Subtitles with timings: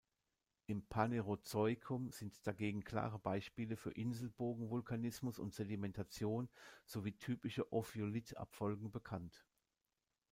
[0.65, 6.47] Im Phanerozoikum sind dagegen klare Beispiele für Inselbogen-Vulkanismus und -Sedimentation
[6.87, 9.45] sowie typische Ophiolith-Abfolgen bekannt.